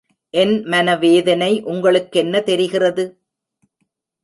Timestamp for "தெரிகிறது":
2.41-3.05